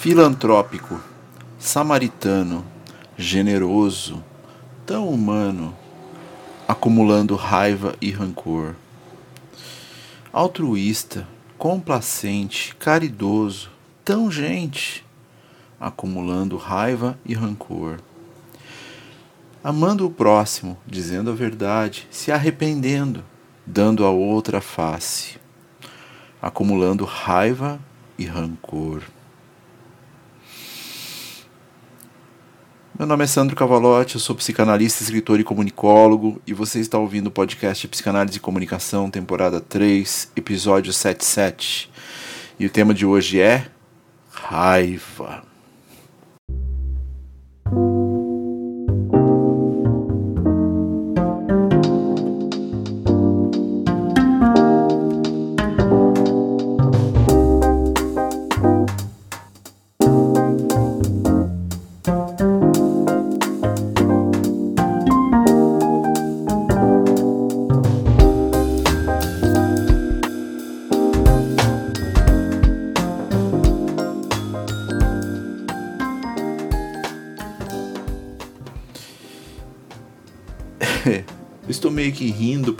filantrópico, 0.00 0.98
samaritano, 1.58 2.64
generoso, 3.18 4.24
tão 4.86 5.06
humano, 5.06 5.76
acumulando 6.66 7.36
raiva 7.36 7.94
e 8.00 8.10
rancor. 8.10 8.76
Altruísta, 10.32 11.28
complacente, 11.58 12.74
caridoso, 12.76 13.70
tão 14.02 14.30
gente, 14.30 15.04
acumulando 15.78 16.56
raiva 16.56 17.18
e 17.22 17.34
rancor. 17.34 18.00
Amando 19.62 20.06
o 20.06 20.10
próximo, 20.10 20.78
dizendo 20.86 21.28
a 21.28 21.34
verdade, 21.34 22.08
se 22.10 22.32
arrependendo, 22.32 23.22
dando 23.66 24.06
a 24.06 24.10
outra 24.10 24.62
face, 24.62 25.38
acumulando 26.40 27.04
raiva 27.04 27.78
e 28.18 28.24
rancor. 28.24 29.02
Meu 33.00 33.06
nome 33.06 33.24
é 33.24 33.26
Sandro 33.26 33.56
Cavalotti, 33.56 34.16
eu 34.16 34.20
sou 34.20 34.36
psicanalista, 34.36 35.02
escritor 35.02 35.40
e 35.40 35.42
comunicólogo, 35.42 36.38
e 36.46 36.52
você 36.52 36.80
está 36.80 36.98
ouvindo 36.98 37.28
o 37.28 37.30
podcast 37.30 37.88
Psicanálise 37.88 38.36
e 38.36 38.40
Comunicação, 38.40 39.10
temporada 39.10 39.58
3, 39.58 40.32
episódio 40.36 40.92
77. 40.92 41.90
E 42.58 42.66
o 42.66 42.68
tema 42.68 42.92
de 42.92 43.06
hoje 43.06 43.40
é 43.40 43.68
raiva. 44.30 45.49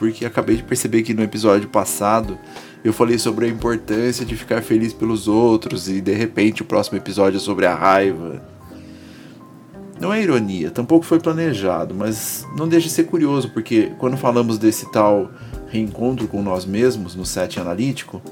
Porque 0.01 0.25
acabei 0.25 0.57
de 0.57 0.63
perceber 0.63 1.03
que 1.03 1.13
no 1.13 1.23
episódio 1.23 1.69
passado 1.69 2.39
eu 2.83 2.91
falei 2.91 3.19
sobre 3.19 3.45
a 3.45 3.49
importância 3.51 4.25
de 4.25 4.35
ficar 4.35 4.63
feliz 4.63 4.95
pelos 4.95 5.29
outros 5.29 5.91
e 5.91 6.01
de 6.01 6.15
repente 6.15 6.63
o 6.63 6.65
próximo 6.65 6.97
episódio 6.97 7.37
é 7.37 7.41
sobre 7.41 7.67
a 7.67 7.75
raiva. 7.75 8.43
Não 10.01 10.11
é 10.11 10.23
ironia, 10.23 10.71
tampouco 10.71 11.05
foi 11.05 11.21
planejado, 11.21 11.95
mas 11.95 12.47
não 12.57 12.67
deixa 12.67 12.89
de 12.89 12.95
ser 12.95 13.05
curioso 13.05 13.51
porque 13.51 13.93
quando 13.99 14.17
falamos 14.17 14.57
desse 14.57 14.91
tal 14.91 15.31
reencontro 15.69 16.27
com 16.27 16.43
nós 16.43 16.65
mesmos 16.65 17.15
no 17.15 17.27
set 17.27 17.61
analítico, 17.61 18.23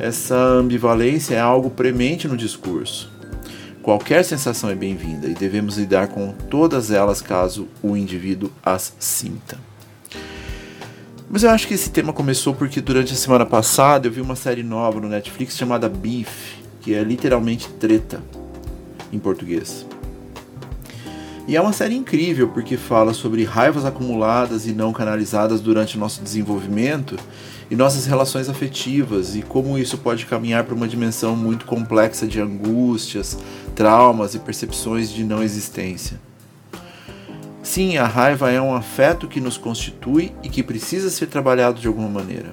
essa 0.00 0.34
ambivalência 0.34 1.36
é 1.36 1.40
algo 1.40 1.70
premente 1.70 2.26
no 2.26 2.36
discurso. 2.36 3.08
Qualquer 3.84 4.24
sensação 4.24 4.68
é 4.68 4.74
bem-vinda 4.74 5.28
e 5.28 5.34
devemos 5.34 5.78
lidar 5.78 6.08
com 6.08 6.32
todas 6.50 6.90
elas 6.90 7.22
caso 7.22 7.68
o 7.84 7.96
indivíduo 7.96 8.50
as 8.64 8.92
sinta. 8.98 9.67
Mas 11.30 11.42
eu 11.42 11.50
acho 11.50 11.68
que 11.68 11.74
esse 11.74 11.90
tema 11.90 12.12
começou 12.12 12.54
porque 12.54 12.80
durante 12.80 13.12
a 13.12 13.16
semana 13.16 13.44
passada 13.44 14.06
eu 14.06 14.12
vi 14.12 14.20
uma 14.20 14.34
série 14.34 14.62
nova 14.62 14.98
no 14.98 15.08
Netflix 15.08 15.56
chamada 15.56 15.86
Beef, 15.86 16.56
que 16.80 16.94
é 16.94 17.02
literalmente 17.02 17.68
treta 17.68 18.22
em 19.12 19.18
português. 19.18 19.86
E 21.46 21.54
é 21.54 21.60
uma 21.60 21.72
série 21.72 21.94
incrível 21.94 22.48
porque 22.48 22.78
fala 22.78 23.12
sobre 23.12 23.44
raivas 23.44 23.84
acumuladas 23.84 24.66
e 24.66 24.72
não 24.72 24.92
canalizadas 24.92 25.60
durante 25.60 25.96
o 25.96 26.00
nosso 26.00 26.22
desenvolvimento 26.22 27.16
e 27.70 27.76
nossas 27.76 28.06
relações 28.06 28.48
afetivas 28.48 29.36
e 29.36 29.42
como 29.42 29.78
isso 29.78 29.98
pode 29.98 30.24
caminhar 30.24 30.64
para 30.64 30.74
uma 30.74 30.88
dimensão 30.88 31.36
muito 31.36 31.66
complexa 31.66 32.26
de 32.26 32.40
angústias, 32.40 33.38
traumas 33.74 34.34
e 34.34 34.38
percepções 34.38 35.10
de 35.10 35.24
não 35.24 35.42
existência. 35.42 36.18
Sim, 37.68 37.98
a 37.98 38.06
raiva 38.06 38.50
é 38.50 38.58
um 38.58 38.74
afeto 38.74 39.28
que 39.28 39.42
nos 39.42 39.58
constitui 39.58 40.32
e 40.42 40.48
que 40.48 40.62
precisa 40.62 41.10
ser 41.10 41.26
trabalhado 41.26 41.78
de 41.78 41.86
alguma 41.86 42.08
maneira. 42.08 42.50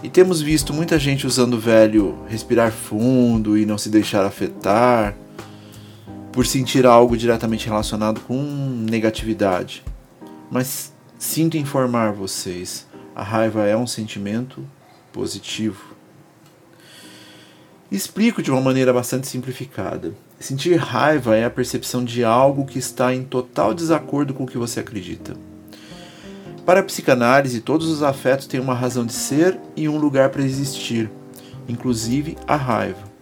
E 0.00 0.08
temos 0.08 0.40
visto 0.40 0.72
muita 0.72 0.96
gente 0.96 1.26
usando 1.26 1.54
o 1.54 1.58
velho 1.58 2.16
respirar 2.28 2.70
fundo 2.70 3.58
e 3.58 3.66
não 3.66 3.76
se 3.76 3.88
deixar 3.88 4.24
afetar 4.24 5.16
por 6.30 6.46
sentir 6.46 6.86
algo 6.86 7.16
diretamente 7.16 7.66
relacionado 7.66 8.20
com 8.20 8.40
negatividade. 8.88 9.82
Mas 10.52 10.92
sinto 11.18 11.56
informar 11.56 12.12
vocês, 12.12 12.86
a 13.12 13.24
raiva 13.24 13.66
é 13.66 13.76
um 13.76 13.88
sentimento 13.88 14.64
positivo. 15.12 15.96
Explico 17.90 18.40
de 18.40 18.52
uma 18.52 18.60
maneira 18.60 18.92
bastante 18.92 19.26
simplificada. 19.26 20.14
Sentir 20.38 20.76
raiva 20.76 21.36
é 21.36 21.44
a 21.44 21.50
percepção 21.50 22.04
de 22.04 22.22
algo 22.22 22.66
que 22.66 22.78
está 22.78 23.14
em 23.14 23.24
total 23.24 23.74
desacordo 23.74 24.34
com 24.34 24.44
o 24.44 24.46
que 24.46 24.58
você 24.58 24.80
acredita. 24.80 25.36
Para 26.64 26.80
a 26.80 26.84
psicanálise, 26.84 27.60
todos 27.60 27.88
os 27.88 28.02
afetos 28.02 28.46
têm 28.46 28.60
uma 28.60 28.74
razão 28.74 29.06
de 29.06 29.12
ser 29.12 29.58
e 29.76 29.88
um 29.88 29.96
lugar 29.96 30.30
para 30.30 30.42
existir, 30.42 31.10
inclusive 31.68 32.36
a 32.46 32.56
raiva 32.56 33.16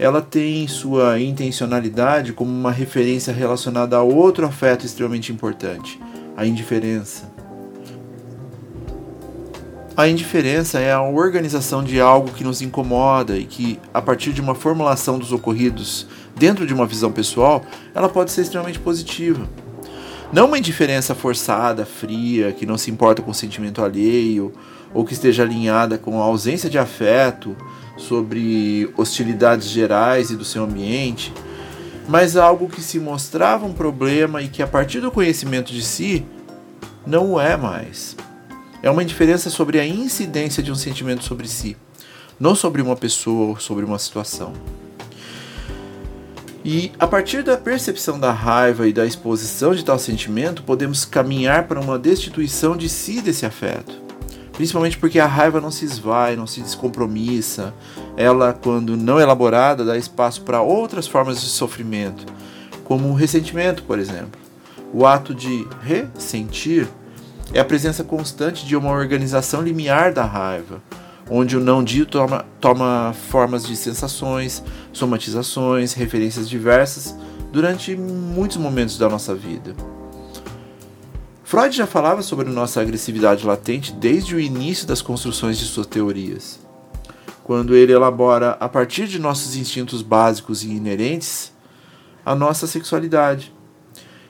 ela 0.00 0.22
tem 0.22 0.66
sua 0.66 1.20
intencionalidade 1.20 2.32
como 2.32 2.50
uma 2.50 2.72
referência 2.72 3.34
relacionada 3.34 3.98
a 3.98 4.02
outro 4.02 4.46
afeto 4.46 4.86
extremamente 4.86 5.30
importante, 5.30 6.00
a 6.34 6.46
indiferença. 6.46 7.29
A 10.00 10.08
indiferença 10.08 10.78
é 10.78 10.90
a 10.90 11.02
organização 11.02 11.84
de 11.84 12.00
algo 12.00 12.32
que 12.32 12.42
nos 12.42 12.62
incomoda 12.62 13.36
e 13.36 13.44
que, 13.44 13.78
a 13.92 14.00
partir 14.00 14.32
de 14.32 14.40
uma 14.40 14.54
formulação 14.54 15.18
dos 15.18 15.30
ocorridos 15.30 16.06
dentro 16.34 16.66
de 16.66 16.72
uma 16.72 16.86
visão 16.86 17.12
pessoal, 17.12 17.62
ela 17.94 18.08
pode 18.08 18.30
ser 18.30 18.40
extremamente 18.40 18.78
positiva. 18.78 19.46
Não 20.32 20.46
uma 20.46 20.56
indiferença 20.56 21.14
forçada, 21.14 21.84
fria, 21.84 22.50
que 22.50 22.64
não 22.64 22.78
se 22.78 22.90
importa 22.90 23.20
com 23.20 23.30
o 23.30 23.34
sentimento 23.34 23.84
alheio 23.84 24.54
ou 24.94 25.04
que 25.04 25.12
esteja 25.12 25.42
alinhada 25.42 25.98
com 25.98 26.18
a 26.18 26.24
ausência 26.24 26.70
de 26.70 26.78
afeto, 26.78 27.54
sobre 27.98 28.90
hostilidades 28.96 29.68
gerais 29.68 30.30
e 30.30 30.34
do 30.34 30.46
seu 30.46 30.64
ambiente, 30.64 31.30
mas 32.08 32.38
algo 32.38 32.70
que 32.70 32.80
se 32.80 32.98
mostrava 32.98 33.66
um 33.66 33.74
problema 33.74 34.40
e 34.40 34.48
que 34.48 34.62
a 34.62 34.66
partir 34.66 35.00
do 35.00 35.10
conhecimento 35.10 35.70
de 35.70 35.82
si 35.82 36.24
não 37.06 37.34
o 37.34 37.38
é 37.38 37.54
mais. 37.54 38.16
É 38.82 38.90
uma 38.90 39.02
indiferença 39.02 39.50
sobre 39.50 39.78
a 39.78 39.86
incidência 39.86 40.62
de 40.62 40.72
um 40.72 40.74
sentimento 40.74 41.22
sobre 41.24 41.46
si, 41.46 41.76
não 42.38 42.54
sobre 42.54 42.80
uma 42.80 42.96
pessoa 42.96 43.50
ou 43.50 43.60
sobre 43.60 43.84
uma 43.84 43.98
situação. 43.98 44.54
E 46.64 46.90
a 46.98 47.06
partir 47.06 47.42
da 47.42 47.56
percepção 47.56 48.18
da 48.18 48.32
raiva 48.32 48.88
e 48.88 48.92
da 48.92 49.04
exposição 49.04 49.74
de 49.74 49.84
tal 49.84 49.98
sentimento, 49.98 50.62
podemos 50.62 51.04
caminhar 51.04 51.66
para 51.66 51.80
uma 51.80 51.98
destituição 51.98 52.76
de 52.76 52.88
si 52.88 53.20
desse 53.20 53.44
afeto. 53.44 54.00
Principalmente 54.52 54.98
porque 54.98 55.18
a 55.18 55.26
raiva 55.26 55.60
não 55.60 55.70
se 55.70 55.86
esvai, 55.86 56.36
não 56.36 56.46
se 56.46 56.60
descompromissa. 56.60 57.74
Ela, 58.14 58.52
quando 58.52 58.94
não 58.94 59.18
elaborada, 59.18 59.84
dá 59.84 59.96
espaço 59.96 60.42
para 60.42 60.60
outras 60.60 61.06
formas 61.06 61.40
de 61.40 61.48
sofrimento, 61.48 62.26
como 62.84 63.08
o 63.08 63.14
ressentimento, 63.14 63.82
por 63.84 63.98
exemplo. 63.98 64.38
O 64.92 65.06
ato 65.06 65.34
de 65.34 65.66
ressentir 65.82 66.88
é 67.52 67.60
a 67.60 67.64
presença 67.64 68.04
constante 68.04 68.64
de 68.64 68.76
uma 68.76 68.90
organização 68.90 69.62
limiar 69.62 70.12
da 70.12 70.24
raiva, 70.24 70.82
onde 71.28 71.56
o 71.56 71.60
não 71.60 71.82
dito 71.82 72.12
toma, 72.12 72.44
toma 72.60 73.14
formas 73.30 73.66
de 73.66 73.76
sensações, 73.76 74.62
somatizações, 74.92 75.92
referências 75.92 76.48
diversas 76.48 77.16
durante 77.52 77.96
muitos 77.96 78.56
momentos 78.56 78.96
da 78.98 79.08
nossa 79.08 79.34
vida. 79.34 79.74
Freud 81.42 81.76
já 81.76 81.86
falava 81.86 82.22
sobre 82.22 82.48
nossa 82.48 82.80
agressividade 82.80 83.44
latente 83.44 83.92
desde 83.92 84.36
o 84.36 84.40
início 84.40 84.86
das 84.86 85.02
construções 85.02 85.58
de 85.58 85.64
suas 85.64 85.86
teorias. 85.86 86.60
Quando 87.42 87.74
ele 87.74 87.92
elabora, 87.92 88.56
a 88.60 88.68
partir 88.68 89.08
de 89.08 89.18
nossos 89.18 89.56
instintos 89.56 90.02
básicos 90.02 90.62
e 90.62 90.70
inerentes, 90.70 91.52
a 92.24 92.36
nossa 92.36 92.68
sexualidade. 92.68 93.52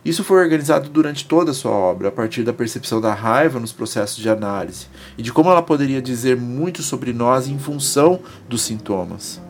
Isso 0.04 0.24
foi 0.24 0.42
organizado 0.42 0.88
durante 0.88 1.26
toda 1.26 1.50
a 1.50 1.54
sua 1.54 1.72
obra, 1.72 2.08
a 2.08 2.12
partir 2.12 2.42
da 2.42 2.52
percepção 2.52 3.00
da 3.00 3.12
raiva 3.12 3.60
nos 3.60 3.72
processos 3.72 4.16
de 4.16 4.30
análise 4.30 4.86
e 5.18 5.22
de 5.22 5.32
como 5.32 5.50
ela 5.50 5.62
poderia 5.62 6.00
dizer 6.00 6.36
muito 6.36 6.82
sobre 6.82 7.12
nós 7.12 7.46
em 7.46 7.58
função 7.58 8.20
dos 8.48 8.62
sintomas. 8.62 9.40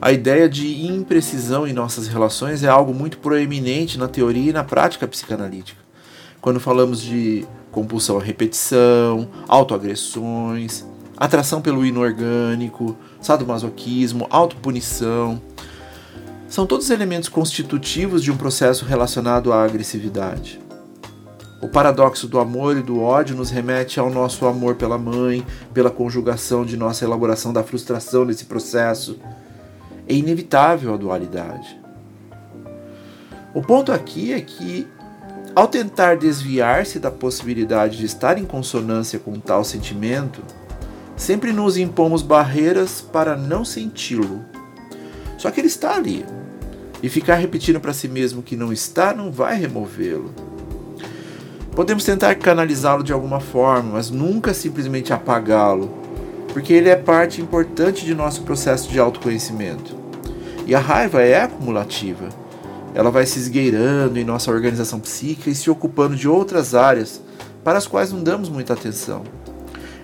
A 0.00 0.12
ideia 0.12 0.48
de 0.48 0.84
imprecisão 0.84 1.66
em 1.66 1.72
nossas 1.72 2.08
relações 2.08 2.62
é 2.62 2.68
algo 2.68 2.92
muito 2.92 3.18
proeminente 3.18 3.98
na 3.98 4.08
teoria 4.08 4.50
e 4.50 4.52
na 4.52 4.64
prática 4.64 5.06
psicanalítica. 5.06 5.80
Quando 6.40 6.58
falamos 6.58 7.00
de 7.00 7.46
compulsão 7.70 8.18
à 8.18 8.20
repetição, 8.20 9.28
autoagressões, 9.46 10.84
atração 11.16 11.62
pelo 11.62 11.86
inorgânico, 11.86 12.96
sadomasoquismo, 13.20 14.26
autopunição. 14.28 15.40
São 16.52 16.66
todos 16.66 16.90
elementos 16.90 17.30
constitutivos 17.30 18.22
de 18.22 18.30
um 18.30 18.36
processo 18.36 18.84
relacionado 18.84 19.54
à 19.54 19.64
agressividade. 19.64 20.60
O 21.62 21.68
paradoxo 21.68 22.28
do 22.28 22.38
amor 22.38 22.76
e 22.76 22.82
do 22.82 23.00
ódio 23.00 23.34
nos 23.34 23.48
remete 23.48 23.98
ao 23.98 24.10
nosso 24.10 24.44
amor 24.44 24.74
pela 24.74 24.98
mãe, 24.98 25.46
pela 25.72 25.90
conjugação 25.90 26.62
de 26.62 26.76
nossa 26.76 27.06
elaboração 27.06 27.54
da 27.54 27.62
frustração 27.62 28.26
nesse 28.26 28.44
processo. 28.44 29.18
É 30.06 30.12
inevitável 30.12 30.92
a 30.92 30.98
dualidade. 30.98 31.80
O 33.54 33.62
ponto 33.62 33.90
aqui 33.90 34.34
é 34.34 34.40
que, 34.42 34.86
ao 35.56 35.66
tentar 35.66 36.18
desviar-se 36.18 36.98
da 36.98 37.10
possibilidade 37.10 37.96
de 37.96 38.04
estar 38.04 38.36
em 38.36 38.44
consonância 38.44 39.18
com 39.18 39.40
tal 39.40 39.64
sentimento, 39.64 40.42
sempre 41.16 41.50
nos 41.50 41.78
impomos 41.78 42.20
barreiras 42.20 43.00
para 43.00 43.38
não 43.38 43.64
senti-lo. 43.64 44.44
Só 45.38 45.50
que 45.50 45.58
ele 45.58 45.68
está 45.68 45.96
ali. 45.96 46.26
E 47.02 47.08
ficar 47.08 47.34
repetindo 47.34 47.80
para 47.80 47.92
si 47.92 48.06
mesmo 48.06 48.42
que 48.42 48.56
não 48.56 48.72
está 48.72 49.12
não 49.12 49.32
vai 49.32 49.58
removê-lo. 49.58 50.32
Podemos 51.74 52.04
tentar 52.04 52.34
canalizá-lo 52.34 53.02
de 53.02 53.12
alguma 53.12 53.40
forma, 53.40 53.94
mas 53.94 54.10
nunca 54.10 54.52
simplesmente 54.52 55.12
apagá-lo, 55.12 55.90
porque 56.52 56.72
ele 56.72 56.88
é 56.88 56.96
parte 56.96 57.40
importante 57.40 58.04
de 58.04 58.14
nosso 58.14 58.42
processo 58.42 58.90
de 58.90 59.00
autoconhecimento. 59.00 59.96
E 60.66 60.74
a 60.74 60.78
raiva 60.78 61.22
é 61.22 61.42
acumulativa. 61.42 62.28
Ela 62.94 63.10
vai 63.10 63.24
se 63.24 63.38
esgueirando 63.38 64.18
em 64.18 64.24
nossa 64.24 64.50
organização 64.50 65.00
psíquica 65.00 65.48
e 65.48 65.54
se 65.54 65.70
ocupando 65.70 66.14
de 66.14 66.28
outras 66.28 66.74
áreas 66.74 67.22
para 67.64 67.78
as 67.78 67.86
quais 67.86 68.12
não 68.12 68.22
damos 68.22 68.50
muita 68.50 68.74
atenção. 68.74 69.22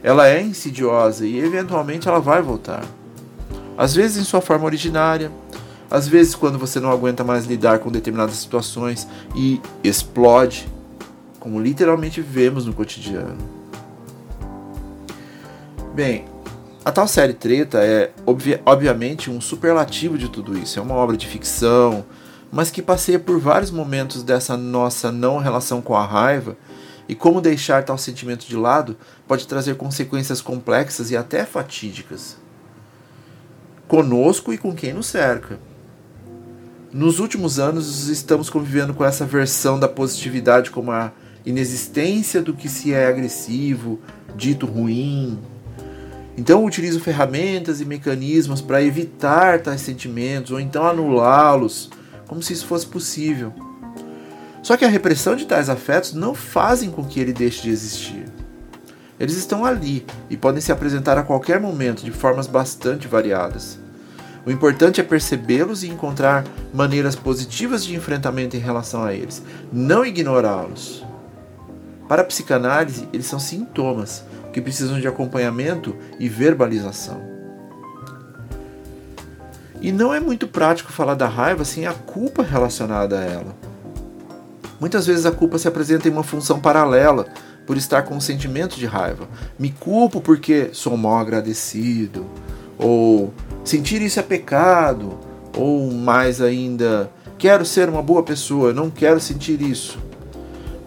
Ela 0.03 0.29
é 0.29 0.41
insidiosa 0.41 1.27
e 1.27 1.39
eventualmente 1.39 2.09
ela 2.09 2.21
vai 2.21 2.41
voltar. 2.41 2.83
Às 3.77 3.95
vezes 3.95 4.17
em 4.17 4.25
sua 4.25 4.41
forma 4.41 4.65
originária, 4.65 5.31
às 5.91 6.07
vezes 6.07 6.35
quando 6.35 6.59
você 6.59 6.81
não 6.81 6.91
aguenta 6.91 7.25
mais 7.25 7.47
lidar 7.47 7.79
com 7.79 7.91
determinadas 7.91 8.37
situações 8.37 9.07
e 9.35 9.61
explode 9.83 10.69
como 11.39 11.61
literalmente 11.61 12.21
vemos 12.21 12.67
no 12.67 12.75
cotidiano. 12.75 13.39
Bem, 15.95 16.27
a 16.85 16.93
tal 16.93 17.09
série 17.09 17.33
Treta 17.33 17.79
é 17.79 18.13
obvi 18.25 18.61
obviamente 18.65 19.31
um 19.31 19.41
superlativo 19.41 20.17
de 20.17 20.29
tudo 20.29 20.57
isso. 20.57 20.79
É 20.79 20.83
uma 20.83 20.95
obra 20.95 21.17
de 21.17 21.27
ficção, 21.27 22.05
mas 22.53 22.71
que 22.71 22.81
passeia 22.81 23.19
por 23.19 23.39
vários 23.39 23.71
momentos 23.71 24.23
dessa 24.23 24.57
nossa 24.57 25.13
não 25.13 25.39
relação 25.39 25.83
com 25.83 25.95
a 25.95 26.05
raiva 26.05 26.57
e 27.09 27.15
como 27.15 27.41
deixar 27.41 27.85
tal 27.85 27.97
sentimento 27.99 28.47
de 28.47 28.57
lado 28.57 28.97
pode 29.27 29.47
trazer 29.47 29.77
consequências 29.77 30.41
complexas 30.41 31.11
e 31.11 31.17
até 31.17 31.45
fatídicas. 31.45 32.37
Conosco 33.87 34.53
e 34.53 34.59
com 34.59 34.75
quem 34.75 34.93
nos 34.93 35.07
cerca. 35.07 35.59
Nos 36.93 37.21
últimos 37.21 37.59
anos 37.59 38.09
estamos 38.09 38.49
convivendo 38.49 38.95
com 38.95 39.05
essa 39.05 39.27
versão 39.27 39.79
da 39.79 39.87
positividade 39.87 40.71
como 40.71 40.91
a 40.91 41.13
inexistência 41.45 42.41
do 42.41 42.55
que 42.55 42.67
se 42.67 42.95
é 42.95 43.07
agressivo, 43.07 44.01
dito 44.35 44.65
ruim. 44.65 45.39
Então 46.35 46.65
utilizo 46.65 46.99
ferramentas 46.99 47.83
e 47.83 47.85
mecanismos 47.85 48.63
para 48.63 48.83
evitar 48.83 49.61
tais 49.61 49.83
sentimentos 49.83 50.51
ou 50.51 50.59
então 50.59 50.87
anulá-los, 50.87 51.91
como 52.27 52.43
se 52.43 52.55
isso 52.55 52.67
fosse 52.67 52.87
possível. 52.87 53.53
Só 54.63 54.75
que 54.75 54.85
a 54.85 54.89
repressão 54.89 55.37
de 55.37 55.45
tais 55.45 55.69
afetos 55.69 56.15
não 56.15 56.35
fazem 56.35 56.91
com 56.91 57.05
que 57.05 57.21
ele 57.21 57.35
deixe 57.35 57.63
de 57.63 57.71
existir. 57.71 58.25
Eles 59.21 59.37
estão 59.37 59.63
ali 59.63 60.07
e 60.31 60.39
podem 60.39 60.63
se 60.63 60.73
apresentar 60.73 61.19
a 61.19 61.23
qualquer 61.23 61.61
momento 61.61 62.03
de 62.03 62.13
formas 62.13 62.47
bastante 62.47 63.07
variadas. 63.07 63.79
O 64.49 64.51
importante 64.51 64.99
é 64.99 65.05
percebê-los 65.05 65.85
e 65.85 65.91
encontrar 65.91 66.43
maneiras 66.73 67.15
positivas 67.15 67.85
de 67.85 67.95
enfrentamento 67.95 68.57
em 68.57 68.59
relação 68.59 69.05
a 69.05 69.13
eles, 69.13 69.43
não 69.71 70.07
ignorá-los. 70.07 71.05
Para 72.09 72.23
a 72.23 72.25
psicanálise, 72.25 73.07
eles 73.13 73.27
são 73.27 73.39
sintomas 73.39 74.25
que 74.51 74.63
precisam 74.63 74.99
de 74.99 75.07
acompanhamento 75.07 75.95
e 76.19 76.31
verbalização. 76.31 77.21
E 79.83 79.93
não 79.93 80.15
é 80.15 80.19
muito 80.19 80.49
prático 80.49 80.91
falar 80.91 81.15
da 81.15 81.29
raiva 81.29 81.63
sem 81.63 81.87
a 81.87 81.93
culpa 81.93 82.43
relacionada 82.43 83.19
a 83.19 83.23
ela. 83.23 83.55
Muitas 84.81 85.07
vezes 85.07 85.27
a 85.27 85.31
culpa 85.31 85.59
se 85.59 85.69
apresenta 85.69 86.09
em 86.09 86.11
uma 86.11 86.23
função 86.23 86.59
paralela, 86.59 87.27
por 87.67 87.77
estar 87.77 88.01
com 88.01 88.17
um 88.17 88.21
sentimento 88.21 88.77
de 88.77 88.87
raiva. 88.87 89.29
Me 89.59 89.71
culpo 89.71 90.23
porque 90.23 90.71
sou 90.73 90.97
mal 90.97 91.19
agradecido, 91.19 92.25
ou 92.79 93.35
sentir 93.65 94.03
isso 94.03 94.19
é 94.21 94.23
pecado, 94.23 95.19
ou 95.57 95.93
mais 95.93 96.41
ainda, 96.41 97.11
quero 97.37 97.65
ser 97.65 97.89
uma 97.89 98.03
boa 98.03 98.23
pessoa, 98.23 98.73
não 98.73 98.91
quero 98.91 99.21
sentir 99.21 99.61
isso 99.61 99.99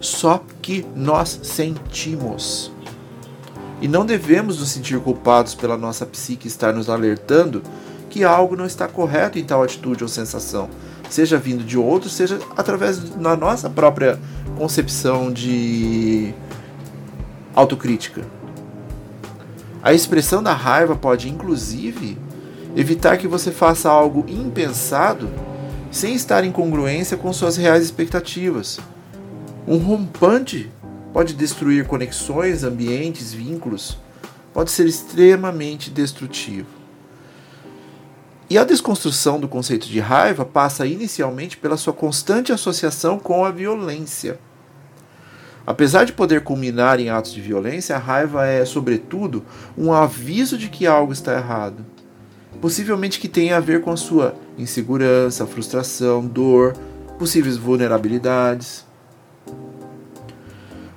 só 0.02 0.44
que 0.60 0.84
nós 0.94 1.40
sentimos. 1.44 2.72
E 3.80 3.88
não 3.88 4.04
devemos 4.04 4.58
nos 4.58 4.68
sentir 4.68 5.00
culpados 5.00 5.54
pela 5.54 5.78
nossa 5.78 6.04
psique 6.04 6.48
estar 6.48 6.74
nos 6.74 6.90
alertando 6.90 7.62
que 8.10 8.24
algo 8.24 8.54
não 8.54 8.66
está 8.66 8.86
correto 8.86 9.38
em 9.38 9.44
tal 9.44 9.62
atitude 9.62 10.02
ou 10.02 10.08
sensação, 10.08 10.68
seja 11.08 11.38
vindo 11.38 11.64
de 11.64 11.78
outros, 11.78 12.12
seja 12.12 12.38
através 12.56 12.98
da 12.98 13.36
nossa 13.36 13.70
própria 13.70 14.20
concepção 14.58 15.32
de 15.32 16.34
autocrítica. 17.54 18.22
A 19.82 19.94
expressão 19.94 20.42
da 20.42 20.52
raiva 20.52 20.94
pode, 20.94 21.28
inclusive, 21.28 22.18
evitar 22.76 23.18
que 23.18 23.28
você 23.28 23.50
faça 23.50 23.90
algo 23.90 24.24
impensado 24.28 25.30
sem 25.90 26.14
estar 26.14 26.44
em 26.44 26.50
congruência 26.50 27.16
com 27.16 27.32
suas 27.32 27.56
reais 27.56 27.84
expectativas. 27.84 28.80
Um 29.66 29.76
rompante 29.76 30.70
pode 31.12 31.34
destruir 31.34 31.86
conexões, 31.86 32.64
ambientes, 32.64 33.32
vínculos, 33.32 33.98
pode 34.52 34.70
ser 34.70 34.86
extremamente 34.86 35.90
destrutivo. 35.90 36.66
E 38.48 38.58
a 38.58 38.64
desconstrução 38.64 39.38
do 39.38 39.48
conceito 39.48 39.86
de 39.86 40.00
raiva 40.00 40.44
passa 40.44 40.86
inicialmente 40.86 41.56
pela 41.56 41.76
sua 41.76 41.92
constante 41.92 42.52
associação 42.52 43.18
com 43.18 43.44
a 43.44 43.50
violência. 43.50 44.38
Apesar 45.66 46.04
de 46.04 46.12
poder 46.12 46.42
culminar 46.42 46.98
em 46.98 47.08
atos 47.08 47.32
de 47.32 47.40
violência, 47.40 47.94
a 47.94 47.98
raiva 47.98 48.44
é, 48.46 48.64
sobretudo, 48.64 49.44
um 49.78 49.92
aviso 49.92 50.58
de 50.58 50.68
que 50.68 50.86
algo 50.86 51.12
está 51.12 51.34
errado. 51.34 51.91
Possivelmente 52.60 53.18
que 53.18 53.28
tenha 53.28 53.56
a 53.56 53.60
ver 53.60 53.80
com 53.80 53.90
a 53.90 53.96
sua 53.96 54.34
insegurança, 54.56 55.46
frustração, 55.46 56.24
dor, 56.24 56.74
possíveis 57.18 57.56
vulnerabilidades. 57.56 58.84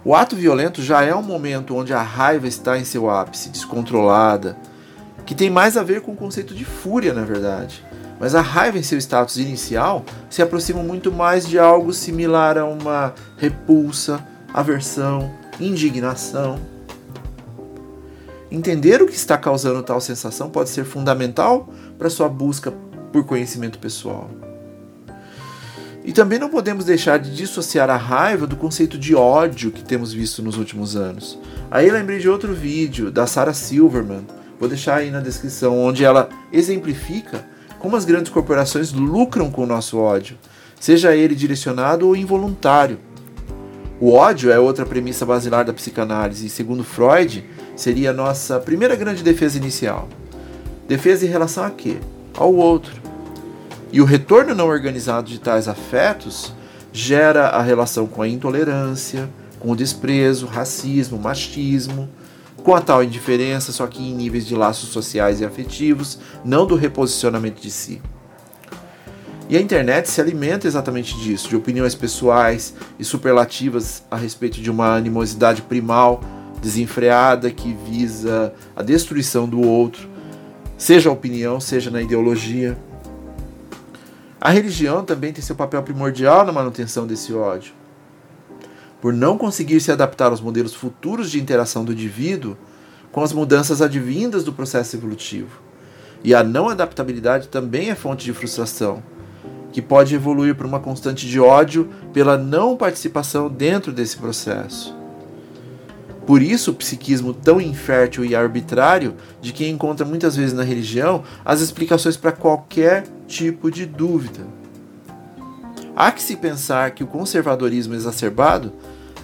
O 0.04 0.14
ato 0.14 0.36
violento 0.36 0.84
já 0.84 1.04
é 1.04 1.16
um 1.16 1.24
momento 1.24 1.76
onde 1.76 1.92
a 1.92 2.02
raiva 2.02 2.48
está 2.48 2.78
em 2.78 2.86
seu 2.86 3.10
ápice, 3.10 3.50
descontrolada, 3.50 4.56
que 5.26 5.34
tem 5.34 5.50
mais 5.50 5.76
a 5.76 5.82
ver 5.82 6.02
com 6.02 6.12
o 6.12 6.16
conceito 6.16 6.54
de 6.54 6.64
fúria, 6.64 7.14
na 7.14 7.24
verdade. 7.24 7.84
Mas 8.20 8.36
a 8.36 8.42
raiva 8.42 8.78
em 8.78 8.84
seu 8.84 8.98
status 9.00 9.38
inicial 9.38 10.06
se 10.30 10.42
aproxima 10.42 10.84
muito 10.84 11.12
mais 11.12 11.48
de 11.48 11.58
algo 11.58 11.92
similar 11.92 12.58
a 12.58 12.66
uma 12.66 13.14
repulsa, 13.38 14.24
aversão, 14.54 15.34
indignação. 15.60 16.60
Entender 18.52 19.02
o 19.02 19.08
que 19.08 19.16
está 19.16 19.38
causando 19.38 19.82
tal 19.82 20.00
sensação 20.00 20.50
pode 20.50 20.70
ser 20.70 20.86
fundamental 20.86 21.70
para 21.98 22.10
sua 22.10 22.30
busca 22.30 22.72
por 23.12 23.26
conhecimento 23.26 23.80
pessoal. 23.80 24.30
E 26.04 26.14
também 26.14 26.38
não 26.38 26.50
podemos 26.50 26.86
deixar 26.86 27.18
de 27.18 27.36
dissociar 27.36 27.90
a 27.90 27.98
raiva 27.98 28.46
do 28.46 28.56
conceito 28.56 28.96
de 28.96 29.16
ódio 29.16 29.72
que 29.72 29.84
temos 29.84 30.14
visto 30.14 30.44
nos 30.44 30.56
últimos 30.56 30.96
anos. 30.96 31.40
Aí 31.72 31.90
lembrei 31.90 32.20
de 32.20 32.30
outro 32.30 32.54
vídeo 32.54 33.10
da 33.10 33.26
Sarah 33.26 33.56
Silverman, 33.56 34.28
vou 34.60 34.70
deixar 34.70 34.98
aí 34.98 35.10
na 35.10 35.20
descrição, 35.20 35.80
onde 35.80 36.06
ela 36.06 36.30
exemplifica 36.54 37.44
como 37.80 37.96
as 37.96 38.06
grandes 38.06 38.32
corporações 38.32 38.92
lucram 38.94 39.50
com 39.50 39.64
o 39.64 39.68
nosso 39.68 39.98
ódio, 39.98 40.38
seja 40.80 41.16
ele 41.16 41.34
direcionado 41.34 42.08
ou 42.08 42.16
involuntário. 42.16 43.00
O 44.00 44.12
ódio 44.12 44.52
é 44.52 44.60
outra 44.60 44.86
premissa 44.86 45.26
basilar 45.26 45.64
da 45.64 45.72
psicanálise 45.72 46.48
e, 46.48 46.50
segundo 46.50 46.84
Freud, 46.84 47.46
seria 47.78 48.10
a 48.10 48.14
nossa 48.14 48.60
primeira 48.60 48.94
grande 48.94 49.24
defesa 49.24 49.58
inicial. 49.58 50.10
Defesa 50.86 51.26
em 51.26 51.30
relação 51.30 51.64
a 51.64 51.70
quê? 51.70 51.98
Ao 52.38 52.54
outro. 52.54 52.94
E 53.94 54.02
o 54.02 54.06
retorno 54.06 54.54
não 54.54 54.68
organizado 54.68 55.30
de 55.30 55.40
tais 55.40 55.70
afetos 55.70 56.54
gera 56.92 57.48
a 57.48 57.62
relação 57.62 58.06
com 58.06 58.22
a 58.22 58.28
intolerância, 58.28 59.30
com 59.60 59.72
o 59.72 59.76
desprezo, 59.76 60.46
racismo, 60.46 61.18
machismo, 61.18 62.10
com 62.58 62.76
a 62.76 62.82
tal 62.82 63.02
indiferença, 63.02 63.72
só 63.72 63.88
que 63.88 64.04
em 64.04 64.14
níveis 64.14 64.46
de 64.46 64.56
laços 64.56 64.90
sociais 64.90 65.40
e 65.40 65.46
afetivos, 65.46 66.20
não 66.44 66.66
do 66.66 66.76
reposicionamento 66.76 67.62
de 67.62 67.72
si. 67.72 68.02
E 69.48 69.56
a 69.56 69.62
internet 69.62 70.10
se 70.10 70.20
alimenta 70.20 70.66
exatamente 70.66 71.16
disso, 71.20 71.50
de 71.50 71.56
opiniões 71.56 71.94
pessoais 71.94 72.74
e 72.98 73.06
superlativas 73.06 74.04
a 74.10 74.16
respeito 74.16 74.60
de 74.60 74.72
uma 74.72 74.96
animosidade 74.96 75.62
primal 75.62 76.22
desenfreada 76.62 77.52
que 77.52 77.74
visa 77.74 78.52
a 78.76 78.82
destruição 78.82 79.48
do 79.48 79.62
outro, 79.62 80.10
seja 80.78 81.10
a 81.12 81.14
opinião, 81.14 81.60
seja 81.60 81.92
na 81.92 82.02
ideologia. 82.02 82.76
A 84.42 84.50
religião 84.50 85.06
também 85.06 85.32
tem 85.32 85.44
seu 85.44 85.56
papel 85.56 85.84
primordial 85.84 86.44
na 86.44 86.52
manutenção 86.52 87.06
desse 87.06 87.32
ódio. 87.32 87.74
Por 89.00 89.14
não 89.14 89.38
conseguir 89.38 89.80
se 89.80 89.92
adaptar 89.92 90.32
aos 90.32 90.42
modelos 90.42 90.74
futuros 90.74 91.30
de 91.30 91.40
interação 91.40 91.86
do 91.86 91.94
indivíduo 91.94 92.58
com 93.12 93.22
as 93.22 93.32
mudanças 93.32 93.80
advindas 93.80 94.44
do 94.44 94.52
processo 94.52 94.96
evolutivo. 94.96 95.62
E 96.24 96.34
a 96.34 96.44
não 96.44 96.68
adaptabilidade 96.68 97.48
também 97.48 97.92
é 97.92 97.96
fonte 97.96 98.26
de 98.26 98.34
frustração, 98.34 99.04
que 99.76 99.82
pode 99.82 100.16
evoluir 100.16 100.56
para 100.56 100.66
uma 100.66 100.80
constante 100.80 101.28
de 101.28 101.38
ódio 101.38 101.90
pela 102.14 102.38
não 102.38 102.78
participação 102.78 103.50
dentro 103.50 103.92
desse 103.92 104.16
processo. 104.16 104.96
Por 106.26 106.42
isso, 106.42 106.72
o 106.72 106.74
psiquismo 106.74 107.34
tão 107.34 107.60
infértil 107.60 108.24
e 108.24 108.34
arbitrário 108.34 109.16
de 109.42 109.52
quem 109.52 109.72
encontra 109.72 110.06
muitas 110.06 110.34
vezes 110.34 110.54
na 110.54 110.64
religião 110.64 111.26
as 111.44 111.60
explicações 111.60 112.16
para 112.16 112.32
qualquer 112.32 113.04
tipo 113.28 113.70
de 113.70 113.86
dúvida. 113.86 114.48
Há 115.94 116.10
que 116.10 116.24
se 116.24 116.38
pensar 116.38 116.92
que 116.92 117.04
o 117.04 117.08
conservadorismo 117.08 117.96
exacerbado 117.96 118.72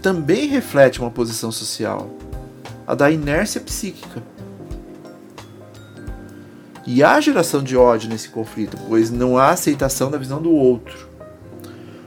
também 0.01 0.49
reflete 0.49 0.99
uma 0.99 1.09
posição 1.09 1.49
social, 1.49 2.09
a 2.85 2.93
da 2.93 3.09
inércia 3.09 3.61
psíquica. 3.61 4.21
E 6.93 7.01
há 7.01 7.21
geração 7.21 7.63
de 7.63 7.77
ódio 7.77 8.09
nesse 8.09 8.27
conflito, 8.27 8.75
pois 8.89 9.09
não 9.09 9.37
há 9.37 9.51
aceitação 9.51 10.11
da 10.11 10.17
visão 10.17 10.41
do 10.41 10.51
outro. 10.51 11.07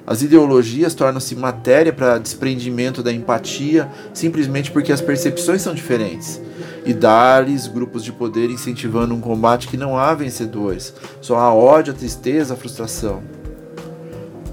As 0.07 0.21
ideologias 0.21 0.93
tornam-se 0.93 1.35
matéria 1.35 1.91
para 1.91 2.19
desprendimento 2.19 3.03
da 3.03 3.11
empatia 3.11 3.91
simplesmente 4.13 4.71
porque 4.71 4.93
as 4.93 5.01
percepções 5.01 5.63
são 5.63 5.75
diferentes. 5.75 6.39
E 6.85 6.93
dar-lhes 6.93 7.67
grupos 7.67 8.05
de 8.05 8.13
poder 8.13 8.51
incentivando 8.51 9.15
um 9.15 9.23
combate 9.23 9.69
que 9.69 9.79
não 9.79 9.97
há 9.97 10.13
vencedores, 10.13 10.93
só 11.19 11.39
há 11.39 11.55
ódio, 11.55 11.95
a 11.95 11.97
tristeza, 11.97 12.53
a 12.53 12.57
frustração. 12.59 13.23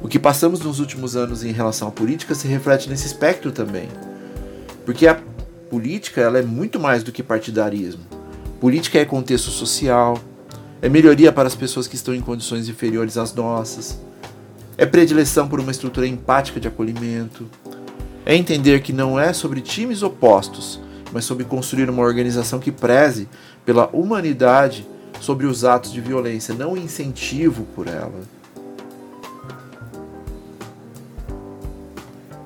O 0.01 0.07
que 0.07 0.17
passamos 0.17 0.61
nos 0.61 0.79
últimos 0.79 1.17
anos 1.17 1.43
em 1.43 1.51
relação 1.51 1.89
à 1.89 1.91
política 1.91 2.33
se 2.33 2.47
reflete 2.47 2.89
nesse 2.89 3.07
espectro 3.07 3.51
também. 3.51 3.89
Porque 4.85 5.07
a 5.07 5.19
política 5.69 6.21
ela 6.21 6.39
é 6.39 6.41
muito 6.41 6.79
mais 6.79 7.03
do 7.03 7.11
que 7.11 7.21
partidarismo. 7.21 8.20
Política 8.61 8.99
é 8.99 9.05
contexto 9.05 9.49
social, 9.49 10.17
é 10.81 10.87
melhoria 10.87 11.33
para 11.33 11.47
as 11.47 11.55
pessoas 11.55 11.85
que 11.85 11.95
estão 11.95 12.15
em 12.15 12.21
condições 12.21 12.69
inferiores 12.69 13.17
às 13.17 13.33
nossas 13.33 13.99
é 14.81 14.85
predileção 14.85 15.47
por 15.47 15.59
uma 15.59 15.69
estrutura 15.69 16.07
empática 16.07 16.59
de 16.59 16.67
acolhimento. 16.67 17.47
É 18.25 18.35
entender 18.35 18.81
que 18.81 18.91
não 18.91 19.19
é 19.19 19.31
sobre 19.31 19.61
times 19.61 20.01
opostos, 20.01 20.79
mas 21.11 21.23
sobre 21.23 21.43
construir 21.43 21.87
uma 21.87 22.01
organização 22.01 22.59
que 22.59 22.71
preze 22.71 23.27
pela 23.63 23.87
humanidade 23.93 24.87
sobre 25.19 25.45
os 25.45 25.63
atos 25.63 25.91
de 25.91 26.01
violência, 26.01 26.55
não 26.55 26.75
incentivo 26.75 27.63
por 27.75 27.87
ela. 27.87 28.21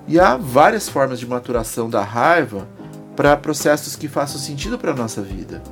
E 0.07 0.19
há 0.19 0.35
várias 0.35 0.89
formas 0.89 1.19
de 1.19 1.25
maturação 1.25 1.89
da 1.89 2.03
raiva 2.03 2.67
para 3.15 3.37
processos 3.37 3.95
que 3.95 4.09
façam 4.09 4.39
sentido 4.39 4.77
para 4.77 4.91
a 4.91 4.95
nossa 4.95 5.21
vida. 5.21 5.63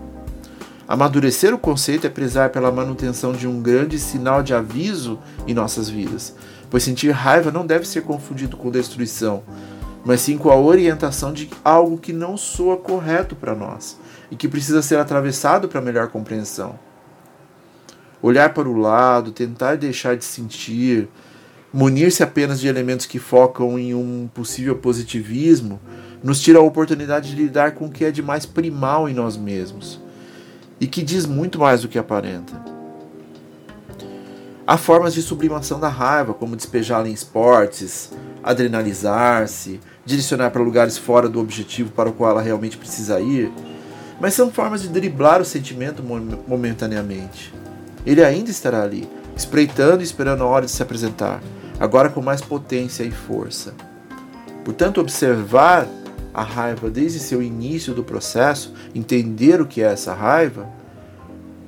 Amadurecer 0.86 1.54
o 1.54 1.58
conceito 1.58 2.06
é 2.06 2.10
prezar 2.10 2.50
pela 2.50 2.70
manutenção 2.70 3.32
de 3.32 3.48
um 3.48 3.62
grande 3.62 3.98
sinal 3.98 4.44
de 4.44 4.54
aviso 4.54 5.18
em 5.48 5.54
nossas 5.54 5.90
vidas, 5.90 6.36
pois 6.70 6.84
sentir 6.84 7.12
raiva 7.12 7.52
não 7.52 7.66
deve 7.66 7.88
ser 7.88 8.02
confundido 8.02 8.58
com 8.58 8.70
destruição, 8.70 9.44
mas 10.04 10.20
sim 10.20 10.38
com 10.38 10.50
a 10.50 10.58
orientação 10.58 11.32
de 11.32 11.50
algo 11.63 11.98
que 11.98 12.12
não 12.12 12.36
soa 12.36 12.75
correto 12.75 13.34
para 13.34 13.56
nós 13.56 13.98
e 14.30 14.36
que 14.36 14.50
precisa 14.50 14.82
ser 14.82 14.98
atravessado 15.00 15.70
para 15.70 15.80
melhor 15.80 16.10
compreensão. 16.10 16.78
Olhar 18.22 18.54
para 18.54 18.68
o 18.68 18.78
lado, 18.78 19.32
tentar 19.32 19.75
deixar 19.75 20.18
de 20.18 20.25
sentir, 20.25 21.08
munir-se 21.74 22.24
apenas 22.24 22.60
de 22.60 22.68
elementos 22.68 23.06
que 23.06 23.20
focam 23.20 23.80
em 23.80 23.96
um 23.96 24.30
possível 24.34 24.75
positivismo, 24.75 25.80
nos 26.22 26.42
tira 26.42 26.60
a 26.60 26.62
oportunidade 26.62 27.30
de 27.30 27.42
lidar 27.42 27.72
com 27.72 27.86
o 27.86 27.92
que 27.92 28.04
é 28.04 28.12
de 28.12 28.22
mais 28.22 28.46
primal 28.46 29.08
em 29.08 29.13
nós 29.13 29.38
mesmos 29.38 30.04
e 30.84 30.88
que 30.88 31.02
diz 31.02 31.25
muito 31.25 31.60
mais 31.60 31.82
do 31.82 31.88
que 31.88 31.98
aparenta. 31.98 32.62
Há 34.68 34.75
formas 34.75 35.13
de 35.13 35.22
sublimação 35.22 35.80
da 35.80 35.88
raiva, 35.88 36.34
como 36.34 36.58
despejá-la 36.58 37.08
em 37.08 37.13
esportes, 37.13 38.12
adrenalizar-se, 38.44 39.80
direcionar 40.06 40.52
para 40.52 40.62
lugares 40.62 40.98
fora 40.98 41.30
do 41.30 41.40
objetivo 41.40 41.90
para 41.92 42.10
o 42.10 42.12
qual 42.12 42.32
ela 42.32 42.42
realmente 42.42 42.75
precisa 42.75 43.22
ir, 43.22 43.50
mas 44.20 44.34
são 44.34 44.52
formas 44.52 44.82
de 44.82 44.90
driblar 44.90 45.40
o 45.40 45.46
sentimento 45.46 46.04
momentaneamente. 46.46 47.54
Ele 48.06 48.22
ainda 48.22 48.52
estará 48.52 48.84
ali, 48.84 49.08
espreitando 49.38 50.02
e 50.02 50.04
esperando 50.04 50.44
a 50.44 50.48
hora 50.48 50.66
de 50.66 50.72
se 50.72 50.84
apresentar, 50.84 51.42
agora 51.80 52.10
com 52.10 52.22
mais 52.22 52.42
potência 52.42 53.06
e 53.06 53.12
força. 53.12 53.74
Portanto, 54.66 55.00
observar 55.00 55.88
a 56.34 56.42
raiva 56.42 56.90
desde 56.90 57.20
seu 57.20 57.42
início 57.42 57.94
do 57.94 58.04
processo, 58.04 58.74
entender 58.96 59.62
o 59.62 59.66
que 59.66 59.82
é 59.82 59.92
essa 59.92 60.13
raiva, 60.13 60.68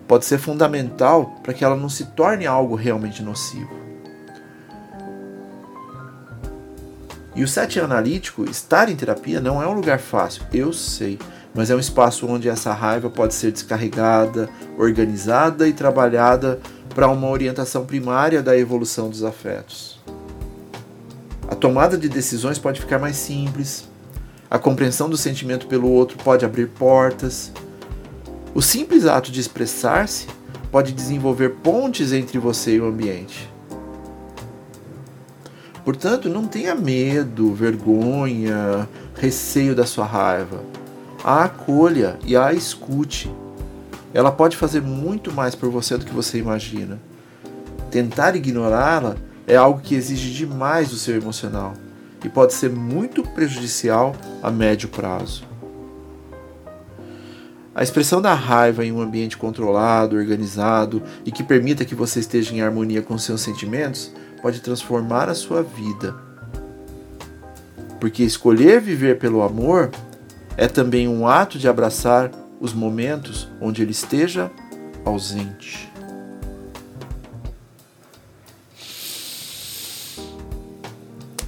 pode 0.08 0.26
ser 0.26 0.38
fundamental 0.38 1.40
para 1.44 1.54
que 1.54 1.64
ela 1.64 1.76
não 1.76 1.90
se 1.90 2.06
torne 2.06 2.46
algo 2.46 2.76
realmente 2.76 3.22
nocivo. 3.22 3.86
E 7.36 7.44
o 7.44 7.48
set 7.48 7.80
analítico, 7.80 8.46
estar 8.50 8.90
em 8.90 8.96
terapia 8.96 9.42
não 9.42 9.62
é 9.62 9.68
um 9.68 9.74
lugar 9.74 10.00
fácil, 10.00 10.44
eu 10.54 10.72
sei, 10.72 11.20
mas 11.54 11.70
é 11.70 11.76
um 11.76 11.80
espaço 11.80 12.26
onde 12.28 12.48
essa 12.48 12.72
raiva 12.72 13.10
pode 13.10 13.34
ser 13.34 13.52
descarregada, 13.52 14.50
organizada 14.78 15.68
e 15.68 15.74
trabalhada 15.74 16.60
para 16.94 17.10
uma 17.10 17.28
orientação 17.28 17.86
primária 17.86 18.42
da 18.42 18.58
evolução 18.58 19.10
dos 19.10 19.22
afetos. 19.22 20.00
A 21.48 21.56
tomada 21.56 21.98
de 21.98 22.08
decisões 22.08 22.58
pode 22.58 22.80
ficar 22.80 23.00
mais 23.00 23.18
simples, 23.18 23.88
a 24.50 24.60
compreensão 24.60 25.10
do 25.10 25.18
sentimento 25.18 25.68
pelo 25.68 25.90
outro 25.90 26.18
pode 26.18 26.46
abrir 26.46 26.68
portas, 26.68 27.52
o 28.54 28.62
simples 28.62 29.06
ato 29.06 29.32
de 29.32 29.40
expressar-se 29.40 30.28
pode 30.72 30.92
desenvolver 30.92 31.50
pontes 31.64 32.14
entre 32.14 32.38
você 32.38 32.76
e 32.76 32.80
o 32.80 32.86
ambiente. 32.86 33.52
Portanto, 35.84 36.30
não 36.30 36.48
tenha 36.48 36.74
medo, 36.74 37.54
vergonha, 37.54 38.88
receio 39.16 39.76
da 39.76 39.86
sua 39.86 40.06
raiva. 40.06 40.62
A 41.24 41.44
acolha 41.46 42.18
e 42.24 42.36
a 42.36 42.54
escute. 42.54 43.32
Ela 44.14 44.32
pode 44.32 44.58
fazer 44.58 44.82
muito 44.82 45.32
mais 45.32 45.54
por 45.54 45.70
você 45.70 45.98
do 45.98 46.06
que 46.06 46.14
você 46.14 46.38
imagina. 46.38 47.00
Tentar 47.92 48.36
ignorá-la 48.36 49.16
é 49.46 49.56
algo 49.56 49.82
que 49.82 49.96
exige 49.96 50.32
demais 50.32 50.90
do 50.90 50.96
seu 50.96 51.16
emocional 51.16 51.74
e 52.26 52.30
pode 52.30 52.54
ser 52.56 52.72
muito 52.72 53.22
prejudicial 53.22 54.16
a 54.42 54.50
médio 54.50 54.90
prazo. 54.90 55.46
A 57.74 57.84
expressão 57.84 58.20
da 58.20 58.34
raiva 58.34 58.84
em 58.84 58.92
um 58.92 59.00
ambiente 59.00 59.38
controlado, 59.38 60.16
organizado 60.16 61.04
e 61.24 61.32
que 61.32 61.44
permita 61.44 61.86
que 61.86 61.94
você 61.94 62.20
esteja 62.20 62.54
em 62.56 62.62
harmonia 62.62 63.02
com 63.02 63.16
seus 63.18 63.42
sentimentos 63.42 64.12
pode 64.42 64.60
transformar 64.62 65.30
a 65.30 65.36
sua 65.36 65.62
vida. 65.62 66.16
Porque 68.00 68.24
escolher 68.24 68.82
viver 68.82 69.20
pelo 69.20 69.44
amor 69.44 69.92
é 70.58 70.68
também 70.68 71.08
um 71.08 71.28
ato 71.28 71.60
de 71.60 71.68
abraçar 71.68 72.32
os 72.60 72.74
momentos 72.74 73.48
onde 73.62 73.84
ele 73.84 73.92
esteja 73.92 74.50
ausente. 75.04 75.95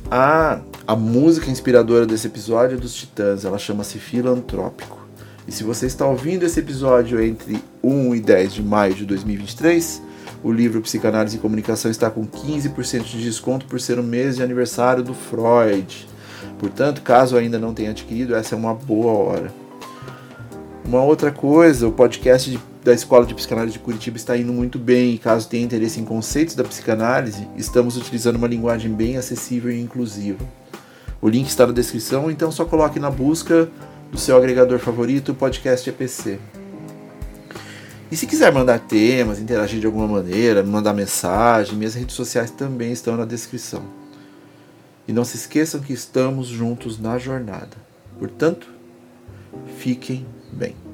Ah, 0.09 0.61
a 0.87 0.95
música 0.95 1.51
inspiradora 1.51 2.05
desse 2.05 2.27
episódio 2.27 2.77
é 2.77 2.79
dos 2.79 2.93
Titãs, 2.93 3.43
ela 3.43 3.57
chama-se 3.57 3.99
Filantrópico. 3.99 5.05
E 5.45 5.51
se 5.51 5.65
você 5.65 5.85
está 5.85 6.05
ouvindo 6.05 6.43
esse 6.43 6.61
episódio 6.61 7.21
entre 7.21 7.61
1 7.83 8.15
e 8.15 8.21
10 8.21 8.53
de 8.53 8.63
maio 8.63 8.93
de 8.93 9.05
2023, 9.05 10.01
o 10.41 10.49
livro 10.49 10.81
Psicanálise 10.81 11.35
e 11.35 11.39
Comunicação 11.41 11.91
está 11.91 12.09
com 12.09 12.25
15% 12.25 13.03
de 13.03 13.21
desconto 13.21 13.65
por 13.65 13.81
ser 13.81 13.99
o 13.99 14.03
mês 14.03 14.37
de 14.37 14.43
aniversário 14.43 15.03
do 15.03 15.13
Freud. 15.13 16.07
Portanto, 16.57 17.01
caso 17.01 17.35
ainda 17.35 17.59
não 17.59 17.73
tenha 17.73 17.89
adquirido, 17.89 18.33
essa 18.33 18.55
é 18.55 18.57
uma 18.57 18.73
boa 18.73 19.11
hora. 19.11 19.53
Uma 20.85 21.03
outra 21.03 21.31
coisa, 21.31 21.85
o 21.85 21.91
podcast 21.91 22.49
de, 22.49 22.57
da 22.87 22.93
Escola 22.93 23.25
de 23.25 23.35
Psicanálise 23.35 23.73
de 23.73 23.79
Curitiba 23.79 24.15
está 24.15 24.37
indo 24.37 24.53
muito 24.53 24.79
bem 24.79 25.13
e 25.13 25.17
caso 25.17 25.49
tenha 25.49 25.61
interesse 25.61 25.99
em 25.99 26.05
conceitos 26.05 26.55
da 26.55 26.63
psicanálise, 26.63 27.45
estamos 27.57 27.97
utilizando 27.97 28.37
uma 28.37 28.47
linguagem 28.47 28.93
bem 28.93 29.17
acessível 29.17 29.69
e 29.69 29.81
inclusiva. 29.81 30.39
O 31.21 31.27
link 31.27 31.49
está 31.49 31.67
na 31.67 31.73
descrição, 31.73 32.31
então 32.31 32.49
só 32.49 32.63
coloque 32.63 32.97
na 32.97 33.11
busca 33.11 33.69
do 34.09 34.17
seu 34.17 34.37
agregador 34.37 34.79
favorito, 34.79 35.33
o 35.33 35.35
podcast 35.35 35.89
EPC. 35.89 36.39
E 38.09 38.15
se 38.15 38.25
quiser 38.25 38.53
mandar 38.53 38.79
temas, 38.79 39.37
interagir 39.37 39.81
de 39.81 39.85
alguma 39.85 40.07
maneira, 40.07 40.63
mandar 40.63 40.93
mensagem, 40.93 41.75
minhas 41.75 41.93
redes 41.93 42.15
sociais 42.15 42.51
também 42.51 42.93
estão 42.93 43.17
na 43.17 43.25
descrição. 43.25 43.83
E 45.05 45.11
não 45.11 45.25
se 45.25 45.35
esqueçam 45.35 45.81
que 45.81 45.91
estamos 45.91 46.47
juntos 46.47 46.97
na 46.97 47.17
jornada. 47.17 47.75
Portanto, 48.17 48.77
Fiquem 49.77 50.25
bem. 50.51 50.86